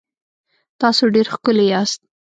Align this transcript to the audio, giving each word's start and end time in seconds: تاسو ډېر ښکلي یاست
تاسو 0.81 1.03
ډېر 1.15 1.27
ښکلي 1.33 1.65
یاست 1.73 2.01